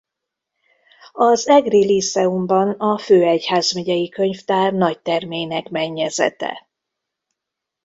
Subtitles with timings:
[1.11, 6.67] Az egri Líceumban a főegyházmegyei könyvtár nagytermének mennyezete.